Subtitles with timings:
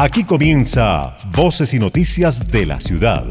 [0.00, 3.24] Aquí comienza Voces y Noticias de la Ciudad.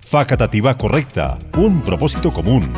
[0.00, 2.68] Facatativa correcta, un propósito común.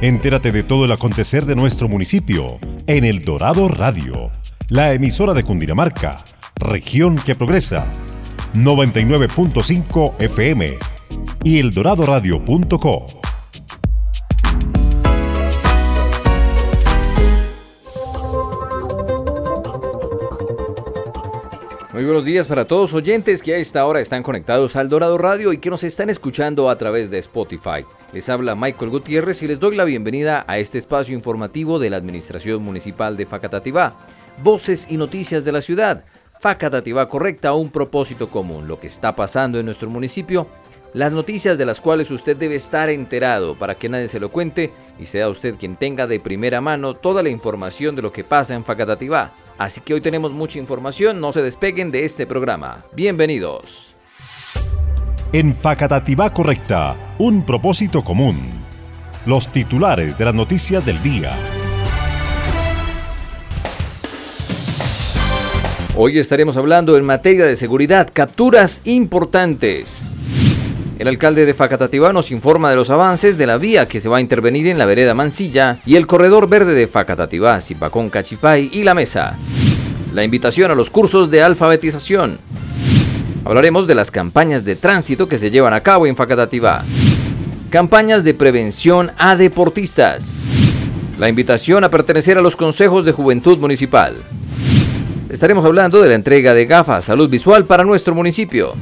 [0.00, 4.30] Entérate de todo el acontecer de nuestro municipio en El Dorado Radio,
[4.70, 6.24] la emisora de Cundinamarca,
[6.54, 7.84] región que progresa.
[8.54, 10.78] 99.5 FM
[11.44, 13.17] y eldoradoradio.co.
[21.98, 25.52] Muy buenos días para todos oyentes que a esta hora están conectados al Dorado Radio
[25.52, 27.84] y que nos están escuchando a través de Spotify.
[28.12, 31.96] Les habla Michael Gutiérrez y les doy la bienvenida a este espacio informativo de la
[31.96, 33.96] Administración Municipal de Facatativá.
[34.44, 36.04] Voces y noticias de la ciudad.
[36.40, 40.46] Facatativá correcta, un propósito común, lo que está pasando en nuestro municipio,
[40.94, 44.70] las noticias de las cuales usted debe estar enterado para que nadie se lo cuente
[45.00, 48.54] y sea usted quien tenga de primera mano toda la información de lo que pasa
[48.54, 49.32] en Facatativá.
[49.58, 52.84] Así que hoy tenemos mucha información, no se despeguen de este programa.
[52.94, 53.92] Bienvenidos.
[55.32, 58.38] En Facatativá Correcta, un propósito común.
[59.26, 61.36] Los titulares de las noticias del día.
[65.96, 70.00] Hoy estaremos hablando en materia de seguridad, capturas importantes.
[70.98, 74.16] El alcalde de Facatativá nos informa de los avances de la vía que se va
[74.16, 78.82] a intervenir en la vereda Mansilla y el corredor verde de Facatativá, Zipacón Cachipay y
[78.82, 79.36] La Mesa.
[80.12, 82.40] La invitación a los cursos de alfabetización.
[83.44, 86.84] Hablaremos de las campañas de tránsito que se llevan a cabo en Facatativá.
[87.70, 90.26] Campañas de prevención a deportistas.
[91.16, 94.16] La invitación a pertenecer a los consejos de juventud municipal.
[95.30, 98.74] Estaremos hablando de la entrega de gafas salud visual para nuestro municipio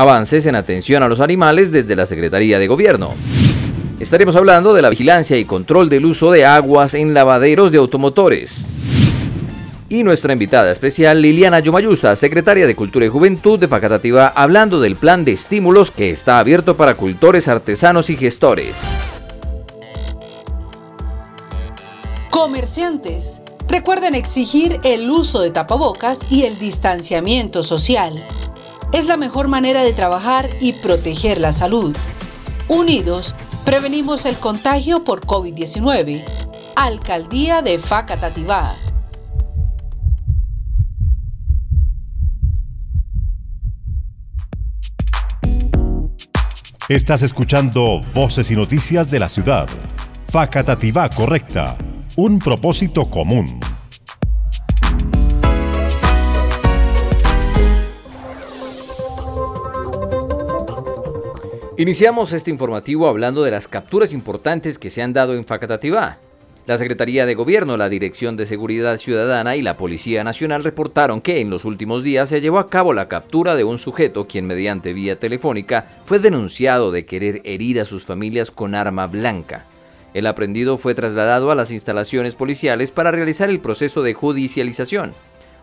[0.00, 3.14] avances en atención a los animales desde la Secretaría de Gobierno.
[4.00, 8.64] Estaremos hablando de la vigilancia y control del uso de aguas en lavaderos de automotores.
[9.90, 14.96] Y nuestra invitada especial, Liliana Yomayusa, secretaria de Cultura y Juventud de Facatativa, hablando del
[14.96, 18.78] plan de estímulos que está abierto para cultores, artesanos y gestores.
[22.30, 28.24] Comerciantes, recuerden exigir el uso de tapabocas y el distanciamiento social
[28.92, 31.96] es la mejor manera de trabajar y proteger la salud.
[32.68, 33.34] Unidos,
[33.64, 36.24] prevenimos el contagio por COVID-19.
[36.76, 38.76] Alcaldía de Facatativá.
[46.88, 49.68] Estás escuchando Voces y Noticias de la Ciudad.
[50.26, 51.78] Facatativá Correcta.
[52.16, 53.60] Un propósito común.
[61.80, 66.18] Iniciamos este informativo hablando de las capturas importantes que se han dado en Facatativá.
[66.66, 71.40] La Secretaría de Gobierno, la Dirección de Seguridad Ciudadana y la Policía Nacional reportaron que
[71.40, 74.92] en los últimos días se llevó a cabo la captura de un sujeto quien mediante
[74.92, 79.64] vía telefónica fue denunciado de querer herir a sus familias con arma blanca.
[80.12, 85.14] El aprendido fue trasladado a las instalaciones policiales para realizar el proceso de judicialización.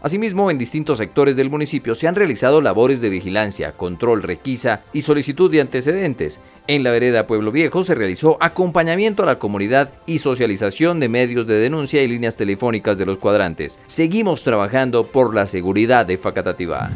[0.02, 5.02] Asimismo, en distintos sectores del municipio se han realizado labores de vigilancia, control, requisa y
[5.02, 6.40] solicitud de antecedentes.
[6.68, 11.48] En la vereda Pueblo Viejo se realizó acompañamiento a la comunidad y socialización de medios
[11.48, 13.80] de denuncia y líneas telefónicas de los cuadrantes.
[13.88, 16.92] Seguimos trabajando por la seguridad de Facatativá.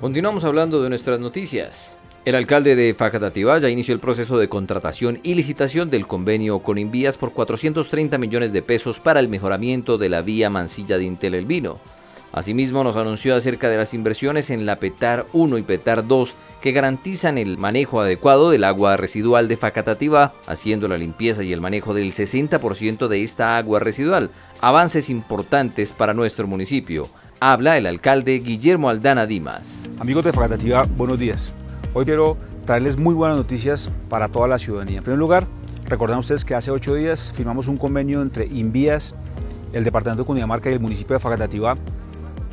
[0.00, 1.99] Continuamos hablando de nuestras noticias.
[2.26, 6.76] El alcalde de Facatativá ya inició el proceso de contratación y licitación del convenio con
[6.76, 11.34] Invías por 430 millones de pesos para el mejoramiento de la vía Mansilla de Intel
[11.34, 11.78] El Vino.
[12.32, 16.72] Asimismo, nos anunció acerca de las inversiones en la PETAR 1 y PETAR 2 que
[16.72, 21.94] garantizan el manejo adecuado del agua residual de Facatativá, haciendo la limpieza y el manejo
[21.94, 24.30] del 60% de esta agua residual.
[24.60, 27.08] Avances importantes para nuestro municipio.
[27.40, 29.80] Habla el alcalde Guillermo Aldana Dimas.
[29.98, 31.50] Amigos de Facatativá, buenos días.
[31.92, 32.36] Hoy quiero
[32.66, 34.98] traerles muy buenas noticias para toda la ciudadanía.
[34.98, 35.48] En primer lugar,
[35.86, 39.16] recordan ustedes que hace ocho días firmamos un convenio entre Invías,
[39.72, 41.76] el Departamento de Cundinamarca y el municipio de Facatativá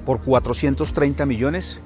[0.07, 1.81] por 430 millones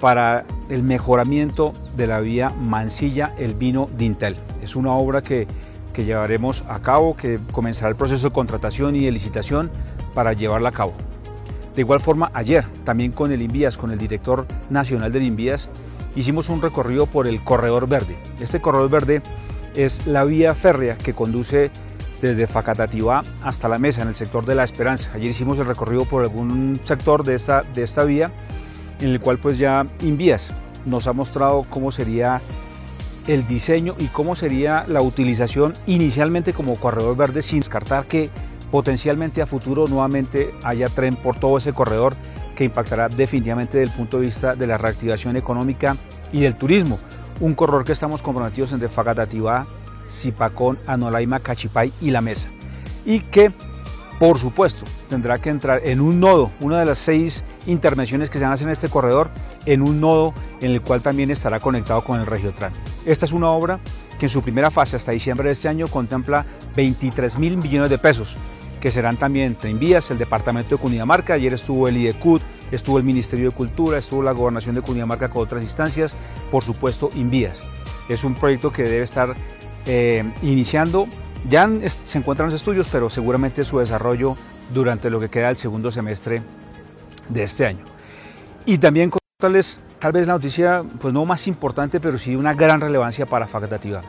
[0.00, 4.36] para el mejoramiento de la vía Mansilla El Vino Dintel.
[4.62, 5.48] Es una obra que,
[5.92, 9.72] que llevaremos a cabo, que comenzará el proceso de contratación y de licitación
[10.14, 10.92] para llevarla a cabo.
[11.74, 15.68] De igual forma, ayer también con el Invías, con el director nacional del Invías,
[16.16, 18.16] hicimos un recorrido por el Corredor Verde.
[18.40, 19.22] Este Corredor Verde
[19.74, 21.70] es la vía férrea que conduce
[22.20, 25.10] desde Facatativá hasta la mesa en el sector de la Esperanza.
[25.14, 28.30] Ayer hicimos el recorrido por algún sector de esta, de esta vía
[29.00, 30.52] en el cual pues ya Invías
[30.86, 32.40] nos ha mostrado cómo sería
[33.26, 38.30] el diseño y cómo sería la utilización inicialmente como corredor verde sin descartar que
[38.70, 42.14] potencialmente a futuro nuevamente haya tren por todo ese corredor
[42.54, 45.96] que impactará definitivamente desde el punto de vista de la reactivación económica
[46.32, 46.98] y del turismo.
[47.40, 49.66] Un corredor que estamos comprometidos entre Facatativá,
[50.10, 52.48] Zipacón, Anolaima, Cachipay y La Mesa.
[53.04, 53.52] Y que,
[54.18, 58.44] por supuesto, tendrá que entrar en un nodo, una de las seis intervenciones que se
[58.44, 59.30] hacer en este corredor,
[59.66, 62.72] en un nodo en el cual también estará conectado con el Regiotran.
[63.04, 63.80] Esta es una obra
[64.18, 66.44] que en su primera fase hasta diciembre de este año contempla
[66.76, 68.36] 23 mil millones de pesos,
[68.82, 72.40] que serán también Trinvías, el departamento de Cundinamarca, ayer estuvo el IDECUD,
[72.72, 76.16] estuvo el Ministerio de Cultura, estuvo la Gobernación de Cundinamarca con otras instancias,
[76.50, 77.62] por supuesto Invías.
[78.08, 79.36] Es un proyecto que debe estar
[79.86, 81.06] eh, iniciando,
[81.48, 84.36] ya se encuentran los estudios, pero seguramente su desarrollo
[84.74, 86.42] durante lo que queda del segundo semestre
[87.28, 87.84] de este año.
[88.66, 92.80] Y también contarles tal vez la noticia, pues no más importante, pero sí una gran
[92.80, 94.02] relevancia para Facatativa.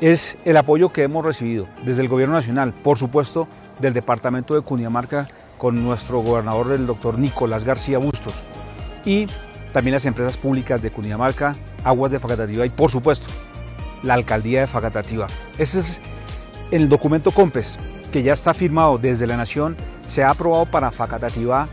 [0.00, 3.48] Es el apoyo que hemos recibido desde el Gobierno Nacional, por supuesto,
[3.78, 5.28] del Departamento de Cundinamarca
[5.58, 8.34] con nuestro gobernador, el doctor Nicolás García Bustos,
[9.04, 9.26] y
[9.72, 13.26] también las empresas públicas de Cundinamarca, Aguas de Facatativa y, por supuesto,
[14.02, 15.26] la Alcaldía de Facatativa.
[15.58, 16.00] Ese es
[16.70, 17.78] el documento COMPES,
[18.12, 19.76] que ya está firmado desde la Nación,
[20.06, 21.68] se ha aprobado para Facatativa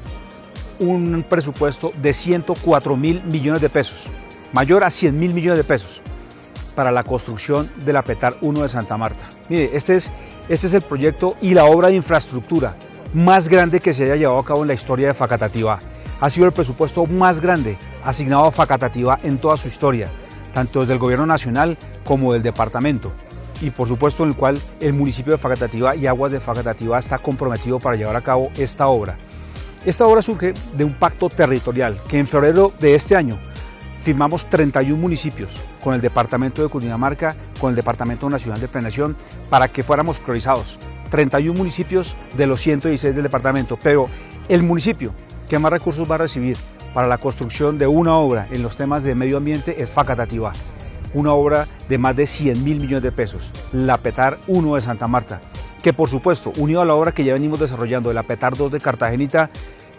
[0.80, 4.06] un presupuesto de 104 mil millones de pesos,
[4.52, 6.02] mayor a 100 mil millones de pesos,
[6.76, 9.30] para la construcción de la PETAR 1 de Santa Marta.
[9.50, 10.12] Mire, este es,
[10.50, 12.76] este es el proyecto y la obra de infraestructura
[13.14, 15.80] más grande que se haya llevado a cabo en la historia de Facatativá.
[16.20, 20.10] Ha sido el presupuesto más grande asignado a Facatativá en toda su historia,
[20.54, 23.12] tanto desde el gobierno nacional como del departamento
[23.62, 27.18] y por supuesto en el cual el municipio de Facatativá y Aguas de Facatativá está
[27.20, 29.18] comprometido para llevar a cabo esta obra.
[29.86, 33.38] Esta obra surge de un pacto territorial que en febrero de este año
[34.02, 39.16] firmamos 31 municipios con el Departamento de Cundinamarca, con el Departamento Nacional de Planeación,
[39.50, 40.78] para que fuéramos priorizados.
[41.10, 44.08] 31 municipios de los 116 del departamento, pero
[44.50, 45.14] el municipio
[45.48, 46.58] que más recursos va a recibir
[46.94, 50.54] para la construcción de una obra en los temas de medio ambiente es Facatativá,
[51.14, 55.08] una obra de más de 100 mil millones de pesos, la PETAR 1 de Santa
[55.08, 55.42] Marta,
[55.84, 58.72] que por supuesto, unido a la obra que ya venimos desarrollando de la PETAR 2
[58.72, 59.50] de Cartagenita,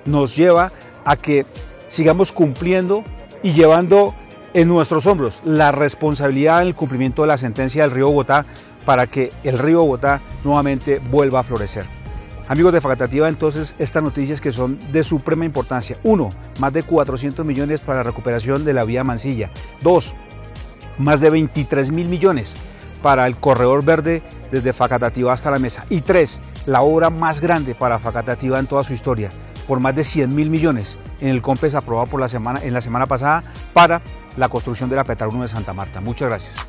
[0.07, 0.73] nos lleva
[1.05, 1.47] a que
[1.89, 3.05] sigamos cumpliendo
[3.43, 4.15] y llevando
[4.55, 8.47] en nuestros hombros la responsabilidad en el cumplimiento de la sentencia del río Bogotá
[8.87, 11.85] para que el río Bogotá nuevamente vuelva a florecer.
[12.47, 15.99] Amigos de Facatativa, entonces estas noticias que son de suprema importancia.
[16.03, 16.29] Uno,
[16.61, 19.51] más de 400 millones para la recuperación de la vía Mansilla.
[19.81, 20.15] Dos,
[20.99, 22.55] más de 23 mil millones
[23.03, 25.85] para el corredor verde desde Facatativa hasta la mesa.
[25.89, 29.31] Y tres, la obra más grande para Facatativa en toda su historia,
[29.67, 32.83] por más de 100 mil millones en el COMPES aprobado por la semana, en la
[32.83, 33.43] semana pasada
[33.73, 34.03] para
[34.37, 36.01] la construcción de la Petar 1 de Santa Marta.
[36.01, 36.67] Muchas gracias.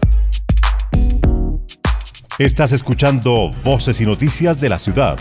[2.38, 5.18] Estás escuchando Voces y Noticias de la Ciudad.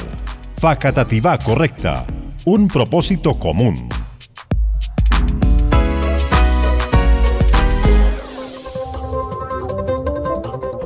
[0.57, 2.07] Facatativa Correcta.
[2.45, 3.89] Un propósito común.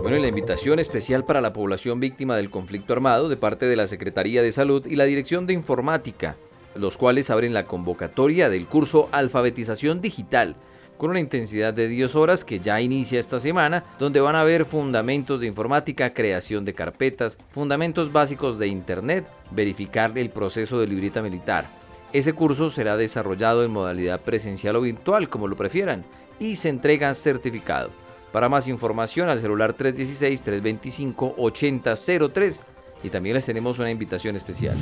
[0.03, 3.87] Bueno, la invitación especial para la población víctima del conflicto armado de parte de la
[3.87, 6.37] Secretaría de Salud y la Dirección de Informática,
[6.75, 10.57] los cuales abren la convocatoria del curso Alfabetización Digital,
[10.99, 14.67] con una intensidad de 10 horas que ya inicia esta semana, donde van a ver
[14.67, 21.23] fundamentos de informática, creación de carpetas, fundamentos básicos de Internet, verificar el proceso de libreta
[21.23, 21.67] militar.
[22.13, 26.05] Ese curso será desarrollado en modalidad presencial o virtual, como lo prefieran,
[26.39, 27.91] y se entrega certificado.
[28.33, 32.61] Para más información al celular 316-325-8003
[33.03, 34.77] y también les tenemos una invitación especial.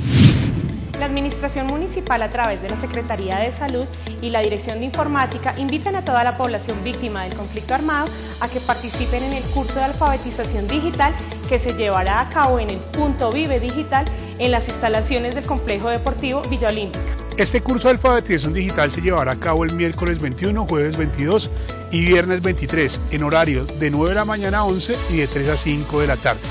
[0.99, 3.85] La Administración Municipal a través de la Secretaría de Salud
[4.21, 8.47] y la Dirección de Informática invitan a toda la población víctima del conflicto armado a
[8.47, 11.13] que participen en el curso de alfabetización digital
[11.47, 14.05] que se llevará a cabo en el punto Vive Digital
[14.39, 16.99] en las instalaciones del Complejo Deportivo Villa Olímpica.
[17.37, 21.51] Este curso de alfabetización digital se llevará a cabo el miércoles 21, jueves 22
[21.91, 25.49] y viernes 23 en horario de 9 de la mañana a 11 y de 3
[25.49, 26.41] a 5 de la tarde.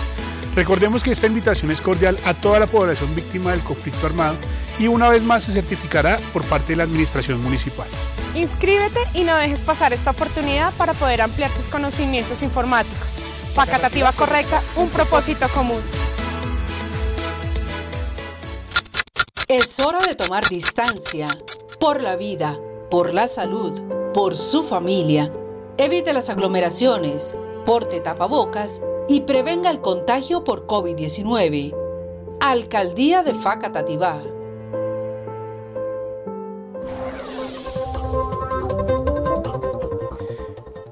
[0.56, 4.36] Recordemos que esta invitación es cordial a toda la población víctima del conflicto armado
[4.78, 7.86] y una vez más se certificará por parte de la Administración Municipal.
[8.34, 13.08] Inscríbete y no dejes pasar esta oportunidad para poder ampliar tus conocimientos informáticos.
[13.54, 15.82] Facatativa correcta, un propósito común.
[19.48, 21.28] Es hora de tomar distancia
[21.78, 22.58] por la vida,
[22.90, 23.78] por la salud,
[24.14, 25.30] por su familia.
[25.76, 27.34] Evite las aglomeraciones,
[27.66, 31.74] porte tapabocas y prevenga el contagio por COVID-19.
[32.40, 34.22] Alcaldía de Facatativá.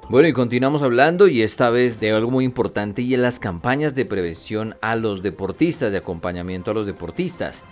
[0.09, 3.97] Bueno, y continuamos hablando y esta vez de algo muy importante y en las campañas
[3.97, 7.65] de prevención a los deportistas, de acompañamiento a los deportistas.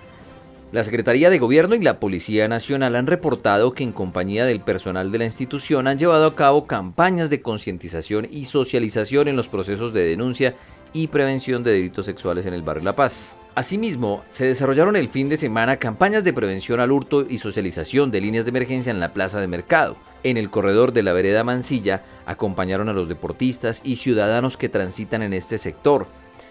[0.73, 5.13] La Secretaría de Gobierno y la Policía Nacional han reportado que en compañía del personal
[5.13, 9.93] de la institución han llevado a cabo campañas de concientización y socialización en los procesos
[9.93, 10.55] de denuncia
[10.95, 13.37] y prevención de delitos sexuales en el barrio La Paz.
[13.55, 18.23] Asimismo, se desarrollaron el fin de semana campañas de prevención al hurto y socialización de
[18.23, 19.99] líneas de emergencia en la plaza de mercado.
[20.23, 25.21] En el corredor de la vereda Mansilla acompañaron a los deportistas y ciudadanos que transitan
[25.21, 26.07] en este sector.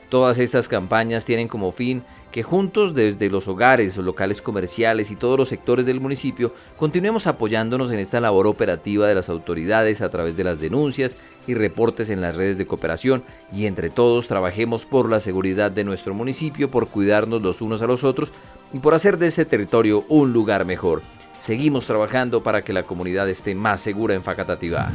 [0.10, 5.16] Todas estas campañas tienen como fin que juntos desde los hogares, los locales comerciales y
[5.16, 10.10] todos los sectores del municipio continuemos apoyándonos en esta labor operativa de las autoridades a
[10.10, 11.16] través de las denuncias
[11.48, 13.24] y reportes en las redes de cooperación
[13.54, 17.88] y entre todos trabajemos por la seguridad de nuestro municipio, por cuidarnos los unos a
[17.88, 18.32] los otros
[18.74, 21.02] y por hacer de este territorio un lugar mejor.
[21.42, 24.92] Seguimos trabajando para que la comunidad esté más segura en Facatativá.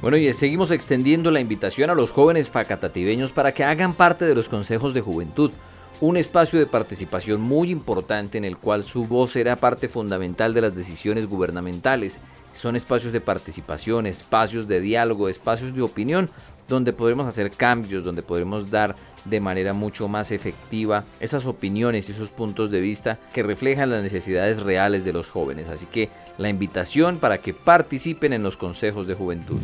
[0.00, 4.34] Bueno, y seguimos extendiendo la invitación a los jóvenes facatativeños para que hagan parte de
[4.34, 5.50] los consejos de juventud
[6.00, 10.60] un espacio de participación muy importante en el cual su voz será parte fundamental de
[10.60, 12.16] las decisiones gubernamentales.
[12.52, 16.30] Son espacios de participación, espacios de diálogo, espacios de opinión,
[16.68, 22.12] donde podremos hacer cambios, donde podremos dar de manera mucho más efectiva esas opiniones y
[22.12, 25.68] esos puntos de vista que reflejan las necesidades reales de los jóvenes.
[25.68, 29.58] Así que la invitación para que participen en los consejos de juventud.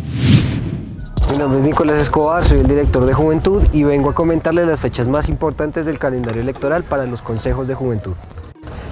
[1.30, 4.80] Mi nombre es Nicolás Escobar, soy el director de Juventud y vengo a comentarles las
[4.80, 8.12] fechas más importantes del calendario electoral para los consejos de juventud.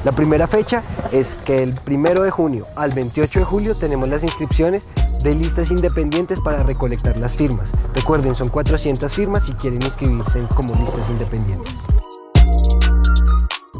[0.04, 4.24] La primera fecha es que el 1 de junio al 28 de julio tenemos las
[4.24, 4.86] inscripciones
[5.22, 7.70] de listas independientes para recolectar las firmas.
[7.94, 11.74] Recuerden, son 400 firmas si quieren inscribirse como listas independientes.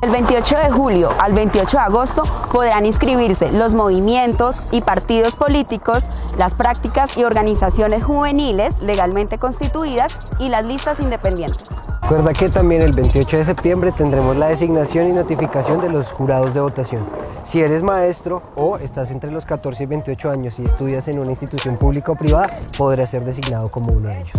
[0.02, 6.09] El 28 de julio al 28 de agosto podrán inscribirse los movimientos y partidos políticos,
[6.37, 11.62] las prácticas y organizaciones juveniles legalmente constituidas y las listas independientes.
[12.00, 16.52] Recuerda que también el 28 de septiembre tendremos la designación y notificación de los jurados
[16.52, 17.06] de votación.
[17.44, 21.30] Si eres maestro o estás entre los 14 y 28 años y estudias en una
[21.30, 24.32] institución pública o privada, podrás ser designado como uno de ellos.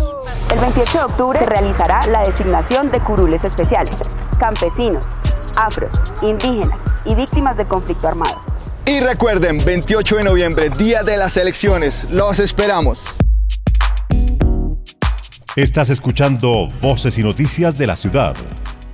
[0.52, 3.96] El 28 de octubre se realizará la designación de curules especiales,
[4.38, 5.06] campesinos,
[5.56, 5.92] afros,
[6.22, 8.40] indígenas y víctimas de conflicto armado.
[8.86, 13.02] Y recuerden, 28 de noviembre, día de las elecciones, los esperamos.
[15.56, 18.34] Estás escuchando Voces y Noticias de la Ciudad.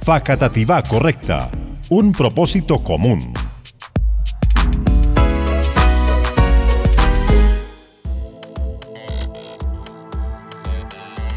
[0.02, 1.50] Facatativá Correcta.
[1.88, 3.32] Un propósito común.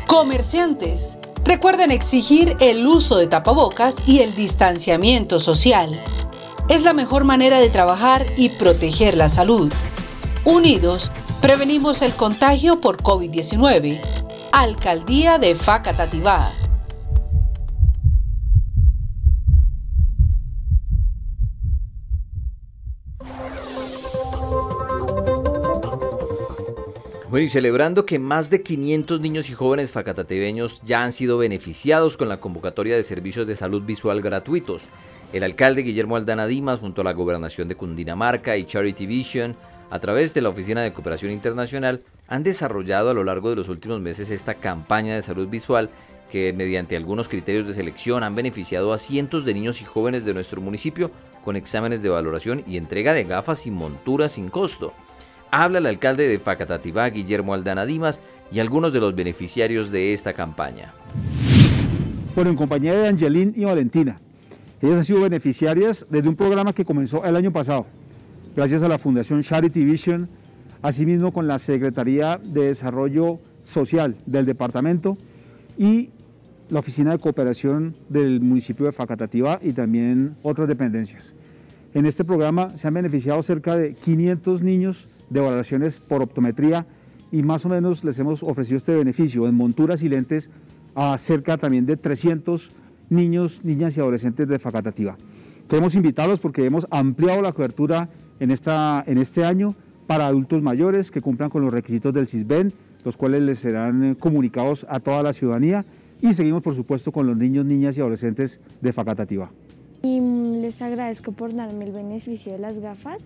[0.06, 1.18] Comerciantes.
[1.46, 6.02] Recuerden exigir el uso de tapabocas y el distanciamiento social.
[6.70, 9.72] Es la mejor manera de trabajar y proteger la salud.
[10.46, 14.00] Unidos, prevenimos el contagio por COVID-19.
[14.54, 16.54] Alcaldía de Facatativá.
[27.34, 32.16] Bueno, y celebrando que más de 500 niños y jóvenes facatatebeños ya han sido beneficiados
[32.16, 34.84] con la convocatoria de servicios de salud visual gratuitos,
[35.32, 39.56] el alcalde Guillermo Aldana Dimas, junto a la gobernación de Cundinamarca y Charity Vision,
[39.90, 43.68] a través de la Oficina de Cooperación Internacional, han desarrollado a lo largo de los
[43.68, 45.90] últimos meses esta campaña de salud visual
[46.32, 50.36] que mediante algunos criterios de selección han beneficiado a cientos de niños y jóvenes de
[50.36, 51.10] nuestro municipio
[51.44, 54.94] con exámenes de valoración y entrega de gafas y monturas sin costo
[55.54, 58.20] habla el alcalde de Facatativá, Guillermo Aldana Dimas,
[58.52, 60.94] y algunos de los beneficiarios de esta campaña.
[62.36, 64.18] Bueno, en compañía de Angelín y Valentina.
[64.82, 67.86] Ellas han sido beneficiarias desde un programa que comenzó el año pasado,
[68.56, 70.28] gracias a la Fundación Charity Vision,
[70.82, 75.18] asimismo con la Secretaría de Desarrollo Social del departamento
[75.78, 76.10] y
[76.70, 81.36] la Oficina de Cooperación del municipio de Facatativá y también otras dependencias.
[81.94, 86.86] En este programa se han beneficiado cerca de 500 niños de valoraciones por optometría
[87.32, 90.50] y más o menos les hemos ofrecido este beneficio en monturas y lentes
[90.96, 92.70] a cerca también de 300
[93.10, 95.18] niños, niñas y adolescentes de Facatativa.
[95.68, 99.76] Queremos invitarlos porque hemos ampliado la cobertura en, esta, en este año
[100.08, 104.16] para adultos mayores que cumplan con los requisitos del CISBEN, los cuales les serán eh,
[104.16, 105.86] comunicados a toda la ciudadanía
[106.22, 109.52] y seguimos por supuesto con los niños, niñas y adolescentes de Facatativa.
[110.04, 113.18] Y mm, les agradezco por darme el beneficio de las gafas.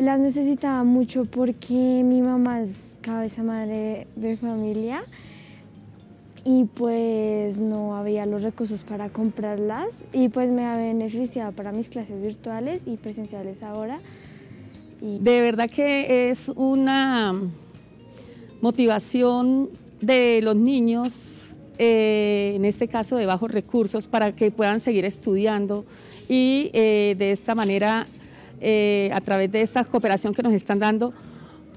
[0.00, 5.02] Las necesitaba mucho porque mi mamá es cabeza madre de familia
[6.44, 11.88] y pues no había los recursos para comprarlas y pues me ha beneficiado para mis
[11.88, 13.98] clases virtuales y presenciales ahora.
[15.00, 17.34] De verdad que es una
[18.60, 21.38] motivación de los niños
[21.78, 25.84] eh, en este caso de bajos recursos, para que puedan seguir estudiando
[26.28, 28.08] y eh, de esta manera,
[28.60, 31.12] eh, a través de esta cooperación que nos están dando,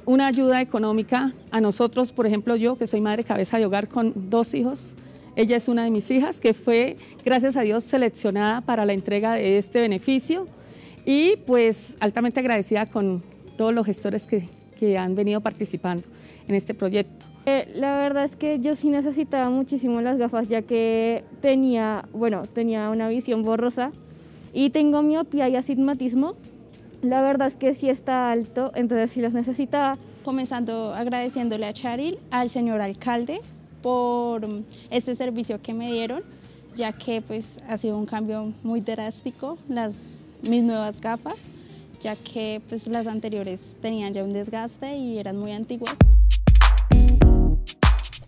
[0.06, 4.30] una ayuda económica a nosotros, por ejemplo yo, que soy madre cabeza de hogar con
[4.30, 4.96] dos hijos,
[5.36, 9.34] ella es una de mis hijas que fue, gracias a Dios, seleccionada para la entrega
[9.34, 10.46] de este beneficio
[11.06, 13.24] y pues altamente agradecida con
[13.58, 16.04] todos los gestores que, que han venido participando
[16.48, 17.26] en este proyecto.
[17.46, 22.44] Eh, la verdad es que yo sí necesitaba muchísimo las gafas ya que tenía, bueno,
[22.46, 23.92] tenía una visión borrosa
[24.54, 26.36] y tengo miopía y astigmatismo.
[27.02, 29.98] La verdad es que sí está alto, entonces sí las necesitaba.
[30.24, 33.42] Comenzando agradeciéndole a Charil, al señor alcalde,
[33.82, 34.48] por
[34.92, 36.22] este servicio que me dieron,
[36.76, 41.38] ya que pues ha sido un cambio muy drástico las mis nuevas gafas,
[42.04, 45.96] ya que pues las anteriores tenían ya un desgaste y eran muy antiguas.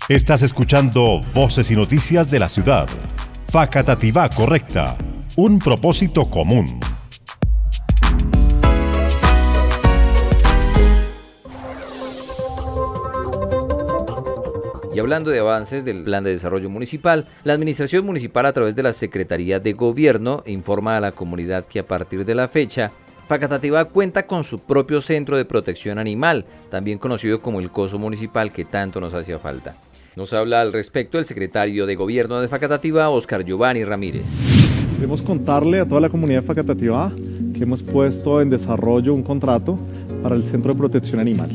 [0.10, 2.88] Estás escuchando Voces y Noticias de la Ciudad.
[3.48, 4.98] Facatativá correcta.
[5.36, 6.80] Un propósito común.
[14.94, 18.84] Y hablando de avances del Plan de Desarrollo Municipal, la Administración Municipal a través de
[18.84, 22.92] la Secretaría de Gobierno informa a la comunidad que a partir de la fecha,
[23.28, 28.52] Facatativá cuenta con su propio centro de protección animal, también conocido como el COSO Municipal
[28.52, 29.78] que tanto nos hacía falta.
[30.16, 34.26] Nos habla al respecto el secretario de Gobierno de Facatativá, Oscar Giovanni Ramírez.
[34.96, 37.12] Queremos contarle a toda la comunidad de Facatativá
[37.56, 39.80] que hemos puesto en desarrollo un contrato
[40.22, 41.50] para el Centro de Protección Animal.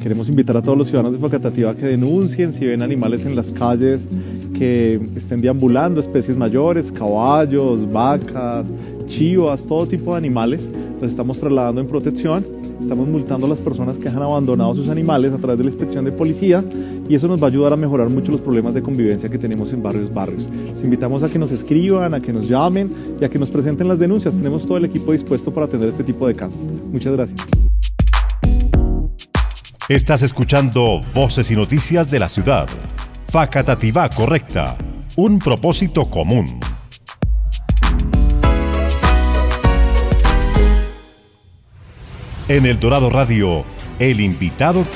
[0.00, 3.50] Queremos invitar a todos los ciudadanos de Facatativá que denuncien si ven animales en las
[3.50, 4.06] calles
[4.56, 8.66] que estén deambulando, especies mayores, caballos, vacas,
[9.06, 10.68] chivas, todo tipo de animales.
[11.00, 12.44] Los estamos trasladando en protección
[12.80, 16.04] Estamos multando a las personas que han abandonado sus animales a través de la inspección
[16.04, 16.62] de policía
[17.08, 19.72] y eso nos va a ayudar a mejorar mucho los problemas de convivencia que tenemos
[19.72, 20.46] en varios barrios.
[20.74, 23.88] Les invitamos a que nos escriban, a que nos llamen y a que nos presenten
[23.88, 24.34] las denuncias.
[24.34, 26.58] Tenemos todo el equipo dispuesto para atender este tipo de casos.
[26.92, 27.63] Muchas gracias.
[29.86, 32.66] Estás escuchando Voces y Noticias de la Ciudad.
[33.30, 34.78] Facatativá correcta.
[35.14, 36.58] Un propósito común.
[42.48, 43.66] En El Dorado Radio,
[43.98, 44.86] el invitado.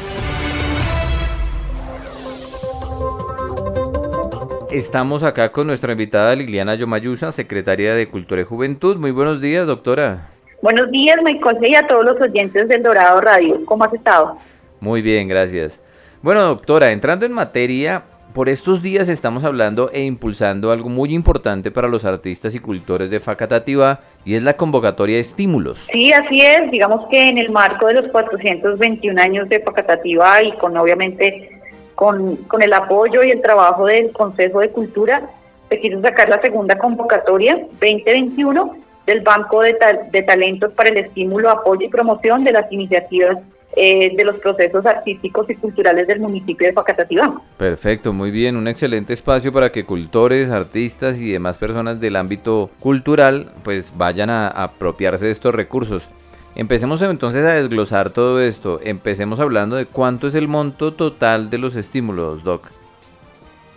[4.70, 8.96] Estamos acá con nuestra invitada Liliana Yomayusa, secretaria de Cultura y Juventud.
[8.96, 10.30] Muy buenos días, doctora.
[10.62, 13.66] Buenos días, Michael, y a todos los oyentes del Dorado Radio.
[13.66, 14.38] ¿Cómo has estado?
[14.80, 15.80] Muy bien, gracias.
[16.22, 18.02] Bueno, doctora, entrando en materia,
[18.34, 23.10] por estos días estamos hablando e impulsando algo muy importante para los artistas y cultores
[23.10, 25.86] de Facatativa y es la convocatoria de estímulos.
[25.90, 26.70] Sí, así es.
[26.70, 31.50] Digamos que en el marco de los 421 años de Facatativa y con obviamente
[31.94, 35.22] con, con el apoyo y el trabajo del Consejo de Cultura,
[35.68, 39.76] se quiso sacar la segunda convocatoria 2021 del Banco de,
[40.12, 43.38] de Talentos para el Estímulo, Apoyo y Promoción de las Iniciativas
[43.80, 47.40] eh, de los procesos artísticos y culturales del municipio de Facatativá.
[47.56, 52.70] Perfecto, muy bien, un excelente espacio para que cultores, artistas y demás personas del ámbito
[52.80, 56.08] cultural pues vayan a, apropiarse de estos recursos.
[56.56, 58.80] Empecemos entonces a desglosar todo esto.
[58.82, 62.72] Empecemos hablando de cuánto es el monto total de los estímulos, Doc.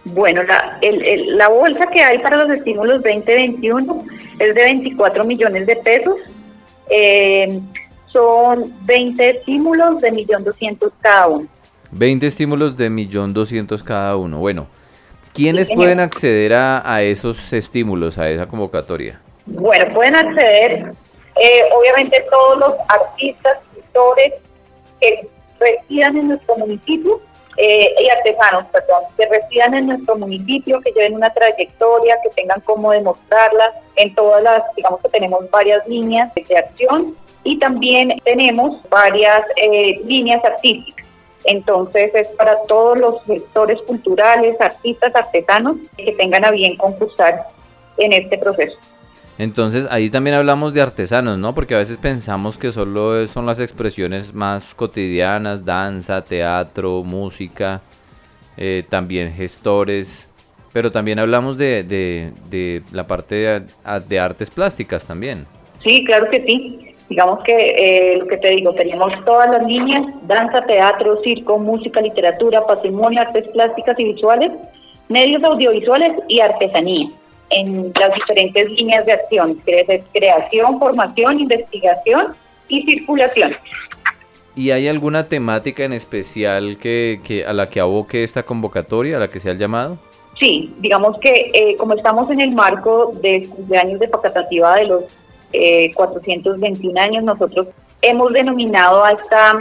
[0.06, 4.04] Bueno, la, la bolsa que hay para los estímulos 2021
[4.40, 6.16] es de 24 millones de pesos.
[6.90, 7.60] Eh,
[8.12, 11.48] son 20 estímulos de millón doscientos cada uno.
[11.92, 14.40] 20 estímulos de millón doscientos cada uno.
[14.40, 14.68] Bueno,
[15.34, 19.20] ¿quiénes pueden acceder a, esos estímulos, a esa convocatoria?
[19.46, 20.94] Bueno, pueden acceder
[21.36, 24.34] eh, obviamente todos los artistas, escritores
[25.00, 25.28] que
[25.60, 27.22] residan en nuestro municipio
[27.58, 32.62] eh, y artesanos, perdón, que residan en nuestro municipio, que lleven una trayectoria, que tengan
[32.62, 38.78] cómo demostrarla en todas las, digamos que tenemos varias líneas de acción y también tenemos
[38.90, 41.06] varias eh, líneas artísticas.
[41.44, 47.48] Entonces es para todos los sectores culturales, artistas, artesanos que tengan a bien concursar
[47.98, 48.78] en este proceso.
[49.38, 51.56] Entonces ahí también hablamos de artesanos, ¿no?
[51.56, 57.82] Porque a veces pensamos que solo son las expresiones más cotidianas, danza, teatro, música,
[58.56, 60.30] eh, también gestores,
[60.74, 63.64] pero también hablamos de, de, la parte de,
[64.08, 65.48] de artes plásticas también.
[65.84, 66.91] Sí, claro que sí.
[67.12, 72.00] Digamos que eh, lo que te digo, tenemos todas las líneas, danza, teatro, circo, música,
[72.00, 74.54] literatura, patrimonio, artes plásticas y visuales,
[75.10, 77.10] medios audiovisuales y artesanía
[77.50, 82.28] en las diferentes líneas de acción, que es creación, formación, investigación
[82.70, 83.58] y circulación.
[84.56, 89.20] ¿Y hay alguna temática en especial que, que a la que aboque esta convocatoria, a
[89.20, 89.98] la que se ha llamado?
[90.40, 95.04] Sí, digamos que eh, como estamos en el marco de cumpleaños de Facatativa de los
[95.96, 97.68] 421 años, nosotros
[98.02, 99.60] hemos denominado a esta,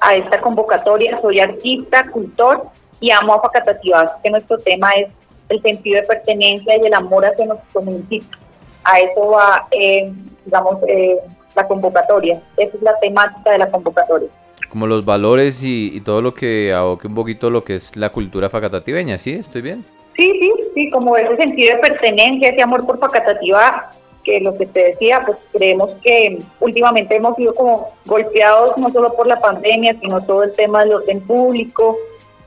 [0.00, 2.66] a esta convocatoria Soy artista, cultor
[3.00, 5.08] y amo a Facatativa, que nuestro tema es
[5.48, 8.38] el sentido de pertenencia y el amor hacia nuestro municipio.
[8.84, 10.12] A eso va, eh,
[10.44, 11.18] digamos, eh,
[11.54, 12.40] la convocatoria.
[12.56, 14.28] Esa es la temática de la convocatoria.
[14.68, 18.48] Como los valores y, todo lo que aboque un poquito lo que es la cultura
[18.48, 19.32] facatativeña, ¿sí?
[19.32, 19.84] ¿Estoy bien?
[20.16, 23.90] Sí, sí, sí, como ese sentido de pertenencia, ese amor por Facatativa,
[24.24, 29.14] que lo que te decía, pues creemos que últimamente hemos sido como golpeados no solo
[29.14, 31.96] por la pandemia, sino todo el tema del orden público,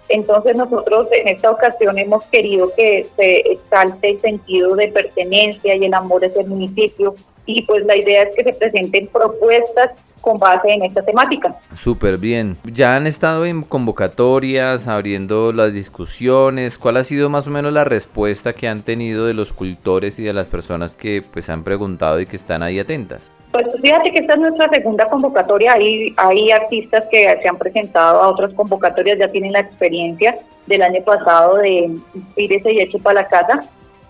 [0.09, 5.85] entonces nosotros en esta ocasión hemos querido que se exalte el sentido de pertenencia y
[5.85, 9.91] el amor hacia el municipio y pues la idea es que se presenten propuestas
[10.23, 11.53] con base en esta temática.
[11.75, 12.55] Súper bien.
[12.63, 16.77] Ya han estado en convocatorias, abriendo las discusiones.
[16.77, 20.23] ¿Cuál ha sido más o menos la respuesta que han tenido de los cultores y
[20.23, 23.29] de las personas que pues han preguntado y que están ahí atentas?
[23.51, 25.73] Pues fíjate que esta es nuestra segunda convocatoria.
[25.73, 30.81] Hay, hay artistas que se han presentado a otras convocatorias, ya tienen la experiencia del
[30.81, 31.91] año pasado de
[32.35, 33.59] Pírese y Hecho para la Casa.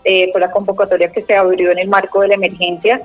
[0.06, 3.02] Eh, fue la convocatoria que se abrió en el marco de la emergencia.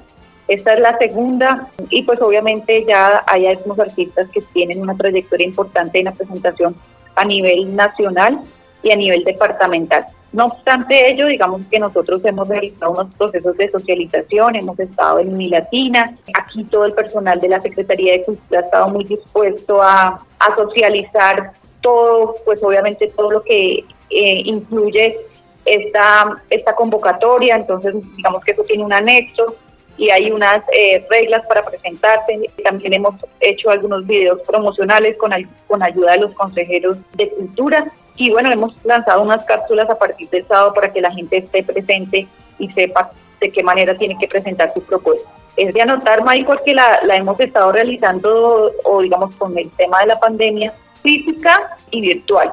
[0.48, 5.46] Esta es la segunda y pues obviamente ya hay algunos artistas que tienen una trayectoria
[5.46, 6.74] importante en la presentación
[7.14, 8.40] a nivel nacional
[8.82, 10.06] y a nivel departamental.
[10.32, 15.34] No obstante ello, digamos que nosotros hemos realizado unos procesos de socialización, hemos estado en
[15.34, 20.24] Unilatina, aquí todo el personal de la Secretaría de Cultura ha estado muy dispuesto a,
[20.56, 25.18] socializar todo, pues obviamente todo lo que eh, incluye
[25.64, 29.56] esta, esta convocatoria, entonces digamos que eso tiene un anexo
[29.98, 32.50] y hay unas eh, reglas para presentarse.
[32.64, 35.32] También hemos hecho algunos videos promocionales con,
[35.66, 40.28] con ayuda de los consejeros de cultura y bueno, hemos lanzado unas cápsulas a partir
[40.30, 42.26] del sábado para que la gente esté presente
[42.58, 45.28] y sepa de qué manera tiene que presentar su propuesta.
[45.56, 50.00] Es de anotar, Michael, que la, la hemos estado realizando, o digamos, con el tema
[50.00, 52.52] de la pandemia, física y virtual.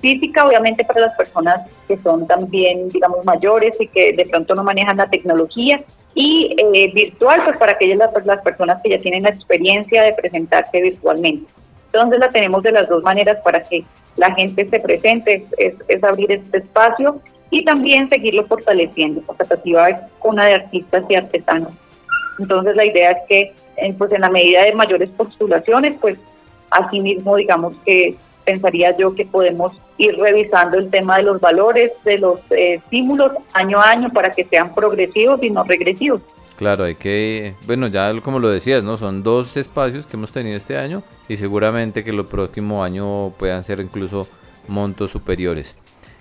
[0.00, 4.64] Física, obviamente, para las personas que son también, digamos, mayores y que de pronto no
[4.64, 5.80] manejan la tecnología.
[6.14, 10.14] Y eh, virtual, pues para aquellas las, las personas que ya tienen la experiencia de
[10.14, 11.46] presentarse virtualmente.
[11.86, 13.84] Entonces la tenemos de las dos maneras para que
[14.16, 19.22] la gente se presente, es, abrir este espacio y también seguirlo fortaleciendo.
[19.28, 21.72] La tratativa es una de artistas y artesanos.
[22.38, 26.18] Entonces la idea es que eh, pues en la medida de mayores postulaciones, pues
[26.70, 32.18] asimismo digamos que pensaría yo que podemos ir revisando el tema de los valores, de
[32.18, 36.22] los eh, estímulos año a año para que sean progresivos y no regresivos.
[36.56, 38.96] Claro, hay que, bueno, ya como lo decías, ¿no?
[38.96, 43.62] Son dos espacios que hemos tenido este año y seguramente que el próximo año puedan
[43.62, 44.26] ser incluso
[44.68, 45.74] montos superiores.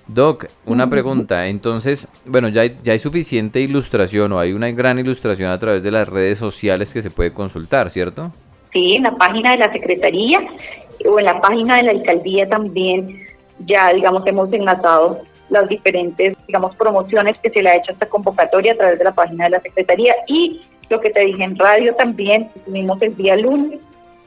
[0.07, 1.47] Doc, una pregunta.
[1.47, 5.83] Entonces, bueno, ya hay, ya hay suficiente ilustración o hay una gran ilustración a través
[5.83, 8.31] de las redes sociales que se puede consultar, ¿cierto?
[8.71, 10.39] Sí, en la página de la Secretaría
[11.07, 13.25] o en la página de la Alcaldía también
[13.65, 18.73] ya, digamos, hemos enlazado las diferentes, digamos, promociones que se le ha hecho esta convocatoria
[18.73, 20.15] a través de la página de la Secretaría.
[20.27, 23.79] Y lo que te dije en radio también, tuvimos el día lunes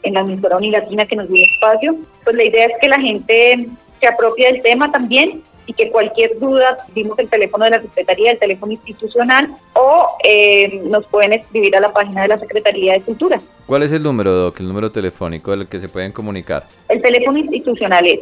[0.03, 3.69] en la emisora Unilatina que nos dio espacio, pues la idea es que la gente
[4.01, 8.31] se apropie del tema también y que cualquier duda, dimos el teléfono de la Secretaría,
[8.33, 13.03] el teléfono institucional o eh, nos pueden escribir a la página de la Secretaría de
[13.03, 13.39] Cultura.
[13.67, 16.65] ¿Cuál es el número, Doc, el número telefónico del que se pueden comunicar?
[16.89, 18.21] El teléfono institucional es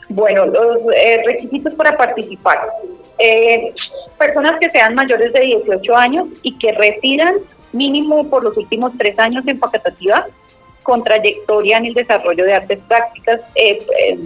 [0.09, 2.69] Bueno, los eh, requisitos para participar.
[3.19, 3.75] Eh,
[4.17, 7.35] personas que sean mayores de 18 años y que residan
[7.73, 10.27] mínimo por los últimos tres años en Facatativa,
[10.83, 14.19] con trayectoria en el desarrollo de artes prácticas, eh,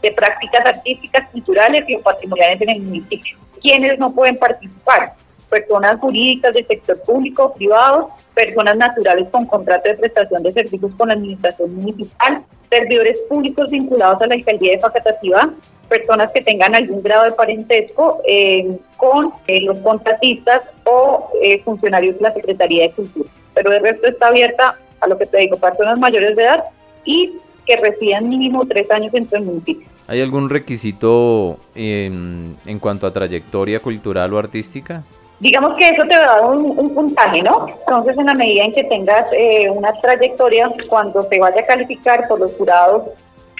[0.00, 3.36] de prácticas artísticas, culturales y patrimoniales en el municipio.
[3.60, 5.14] ¿Quiénes no pueden participar?
[5.56, 10.92] Personas jurídicas del sector público o privado, personas naturales con contrato de prestación de servicios
[10.98, 15.50] con la administración municipal, servidores públicos vinculados a la alcaldía de Facatativá,
[15.88, 22.16] personas que tengan algún grado de parentesco eh, con eh, los contratistas o eh, funcionarios
[22.16, 23.30] de la Secretaría de Cultura.
[23.54, 26.64] Pero de resto está abierta a lo que te digo, personas mayores de edad
[27.06, 27.32] y
[27.64, 29.88] que residan mínimo tres años en el municipio.
[30.06, 35.02] ¿Hay algún requisito en, en cuanto a trayectoria cultural o artística?
[35.40, 37.68] Digamos que eso te va a dar un, puntaje, ¿no?
[37.68, 42.26] Entonces, en la medida en que tengas eh, una trayectoria, cuando se vaya a calificar
[42.28, 43.02] por los jurados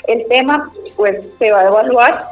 [0.06, 2.30] el tema, pues se va a evaluar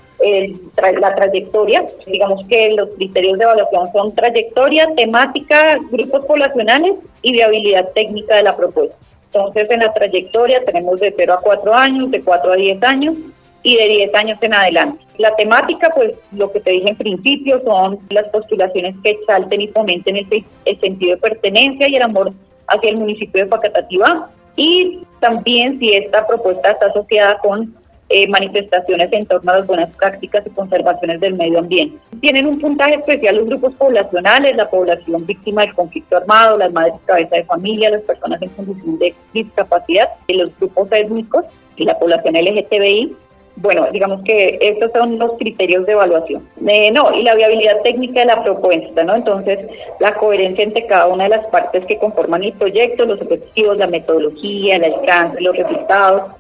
[1.01, 1.85] la trayectoria.
[2.07, 8.45] Digamos que los criterios de evaluación son trayectoria, temática, grupos poblacionales y viabilidad técnica de
[8.45, 8.97] la propuesta.
[9.27, 13.15] Entonces, en la trayectoria tenemos de 0 a 4 años, de 4 a 10 años
[13.65, 15.05] y de 10 años en adelante.
[15.19, 19.69] La temática, pues lo que te dije en principio, son las postulaciones que exalten y
[19.69, 22.33] fomenten el, el sentido de pertenencia y el amor
[22.69, 24.31] hacia el municipio de Facatativá.
[24.55, 27.75] Y también si esta propuesta está asociada con
[28.11, 31.97] eh, manifestaciones en torno a las buenas prácticas y conservaciones del medio ambiente.
[32.21, 36.95] Tienen un puntaje especial los grupos poblacionales, la población víctima del conflicto armado, las madres
[37.07, 41.47] cabeza de familia, las personas en condición de discapacidad, los grupos étnicos
[41.77, 43.17] y la población LGTBI.
[43.57, 46.49] Bueno, digamos que estos son los criterios de evaluación.
[46.67, 49.15] Eh, no, y la viabilidad técnica de la propuesta, ¿no?
[49.15, 49.61] Entonces,
[50.01, 53.87] la coherencia entre cada una de las partes que conforman el proyecto, los objetivos, la
[53.87, 56.33] metodología, el alcance, los resultados,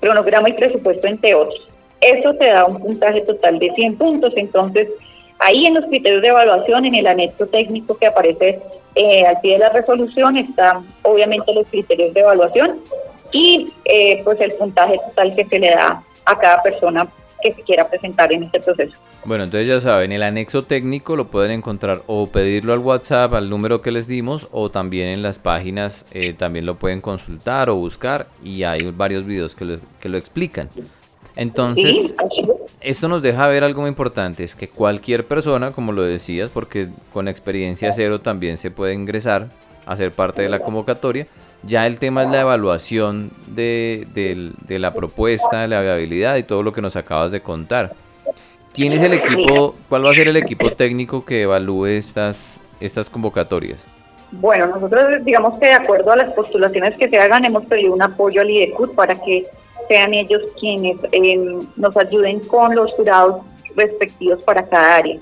[0.00, 1.68] cronograma y presupuesto, entre otros.
[2.00, 4.32] Eso te da un puntaje total de 100 puntos.
[4.36, 4.88] Entonces,
[5.40, 8.60] ahí en los criterios de evaluación, en el anexo técnico que aparece
[8.94, 12.80] eh, al pie de la resolución, están obviamente los criterios de evaluación
[13.32, 17.08] y eh, pues el puntaje total que se le da a cada persona
[17.42, 18.96] que se quiera presentar en este proceso.
[19.26, 23.48] Bueno, entonces ya saben, el anexo técnico lo pueden encontrar o pedirlo al WhatsApp, al
[23.48, 27.76] número que les dimos, o también en las páginas eh, también lo pueden consultar o
[27.76, 30.68] buscar y hay varios videos que lo, que lo explican.
[31.36, 32.14] Entonces,
[32.80, 36.88] esto nos deja ver algo muy importante, es que cualquier persona, como lo decías, porque
[37.12, 39.48] con experiencia cero también se puede ingresar
[39.86, 41.26] a ser parte de la convocatoria,
[41.66, 44.06] ya el tema es la evaluación de,
[44.68, 47.92] la propuesta, de la viabilidad y todo lo que nos acabas de contar.
[48.72, 53.08] ¿Quién es el equipo, cuál va a ser el equipo técnico que evalúe estas, estas
[53.08, 53.78] convocatorias?
[54.32, 58.02] Bueno, nosotros digamos que de acuerdo a las postulaciones que se hagan hemos pedido un
[58.02, 59.46] apoyo al IDECUT para que
[59.88, 61.36] sean ellos quienes eh,
[61.76, 63.42] nos ayuden con los jurados
[63.76, 65.18] respectivos para cada área.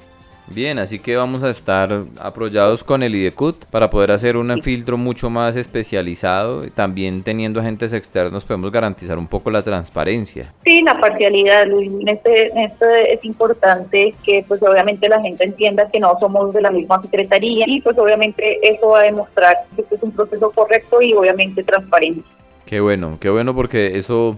[0.54, 4.98] Bien, así que vamos a estar apoyados con el IDECUT para poder hacer un filtro
[4.98, 6.68] mucho más especializado.
[6.74, 10.52] También teniendo agentes externos podemos garantizar un poco la transparencia.
[10.64, 11.90] Sí, la parcialidad, Luis.
[12.00, 16.60] En este, este es importante que pues obviamente la gente entienda que no somos de
[16.60, 20.50] la misma secretaría y pues obviamente eso va a demostrar que este es un proceso
[20.50, 22.22] correcto y obviamente transparente.
[22.66, 24.36] Qué bueno, qué bueno porque eso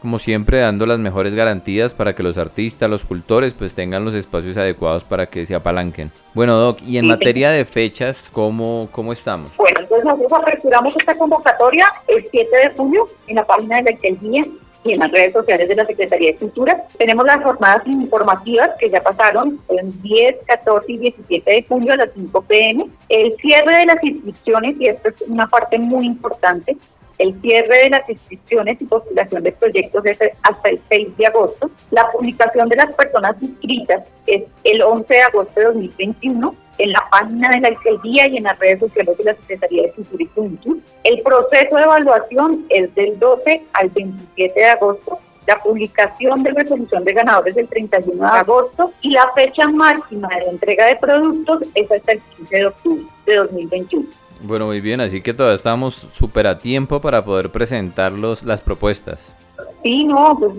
[0.00, 4.14] como siempre dando las mejores garantías para que los artistas, los cultores pues tengan los
[4.14, 6.10] espacios adecuados para que se apalanquen.
[6.34, 9.54] Bueno Doc, y en materia de fechas, ¿cómo, ¿cómo estamos?
[9.56, 13.90] Bueno, entonces nosotros aperturamos esta convocatoria el 7 de junio en la página de la
[13.90, 14.44] alcaldía
[14.84, 16.84] y en las redes sociales de la Secretaría de Cultura.
[16.96, 21.96] Tenemos las jornadas informativas que ya pasaron en 10, 14 y 17 de junio a
[21.96, 22.86] las 5 pm.
[23.08, 26.76] El cierre de las inscripciones, y esto es una parte muy importante,
[27.20, 31.70] el cierre de las inscripciones y postulación de proyectos es hasta el 6 de agosto.
[31.90, 37.04] La publicación de las personas inscritas es el 11 de agosto de 2021 en la
[37.10, 40.26] página de la alcaldía y en las redes sociales de la Secretaría de Cultura y
[40.34, 40.78] Juventud.
[41.04, 45.18] El proceso de evaluación es del 12 al 27 de agosto.
[45.46, 50.48] La publicación de resolución de ganadores del 31 de agosto y la fecha máxima de
[50.48, 54.19] entrega de productos es hasta el 15 de octubre de 2021.
[54.42, 59.34] Bueno, muy bien, así que todavía estamos súper a tiempo para poder presentar las propuestas.
[59.82, 60.52] Sí, no, pues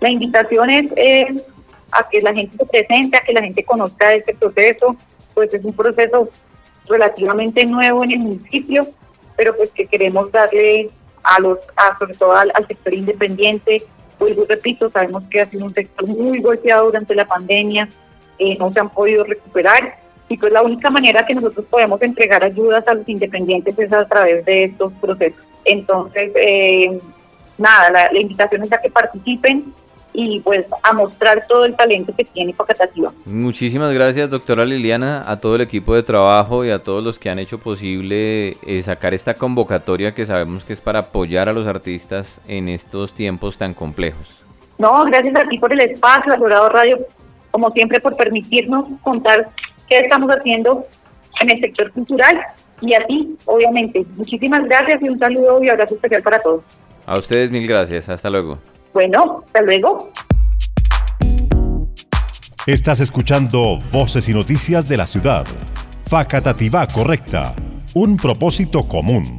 [0.00, 1.42] la invitación es eh,
[1.92, 4.96] a que la gente se presente, a que la gente conozca este proceso,
[5.34, 6.28] pues es un proceso
[6.88, 8.88] relativamente nuevo en el municipio,
[9.36, 10.90] pero pues que queremos darle
[11.22, 13.84] a los, a, sobre todo al, sector independiente,
[14.18, 17.88] pues repito, sabemos que ha sido un sector muy golpeado durante la pandemia,
[18.38, 22.44] eh, no se han podido recuperar y pues la única manera que nosotros podemos entregar
[22.44, 25.42] ayudas a los independientes es a través de estos procesos.
[25.64, 27.00] Entonces, eh,
[27.56, 29.72] nada, la, invitación es a que participen
[30.12, 33.12] y pues a mostrar todo el talento que tiene Facatativa.
[33.24, 37.30] Muchísimas gracias doctora Liliana, a todo el equipo de trabajo y a todos los que
[37.30, 41.66] han hecho posible eh, sacar esta convocatoria que sabemos que es para apoyar a los
[41.66, 44.42] artistas en estos tiempos tan complejos.
[44.78, 46.98] No, gracias a ti por el espacio, al Dorado Radio,
[47.50, 49.50] como siempre por permitirnos contar
[49.88, 50.86] qué estamos haciendo
[51.40, 52.40] en el sector cultural
[52.80, 54.04] y a ti, obviamente.
[54.16, 56.62] Muchísimas gracias y un saludo y abrazo especial para todos.
[57.06, 58.08] A ustedes mil gracias.
[58.08, 58.58] Hasta luego.
[58.92, 60.10] Bueno, hasta luego.
[62.66, 65.46] Estás escuchando Voces y Noticias de la Ciudad.
[66.04, 67.54] Facatativá Correcta.
[67.94, 69.38] Un propósito común.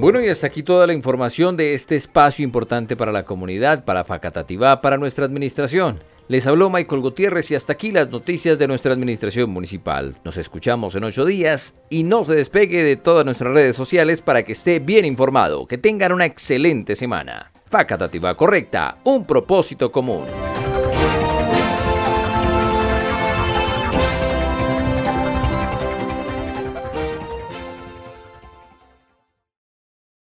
[0.00, 4.02] Bueno, y hasta aquí toda la información de este espacio importante para la comunidad, para
[4.02, 6.00] Facatativá, para nuestra administración.
[6.26, 10.14] Les habló Michael Gutiérrez y hasta aquí las noticias de nuestra administración municipal.
[10.24, 14.42] Nos escuchamos en ocho días y no se despegue de todas nuestras redes sociales para
[14.42, 15.66] que esté bien informado.
[15.66, 17.52] Que tengan una excelente semana.
[17.66, 20.24] Facatativá correcta, un propósito común.